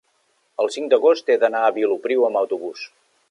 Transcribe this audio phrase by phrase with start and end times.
[0.63, 2.89] el cinc d'agost he d'anar a Vilopriu amb autobús.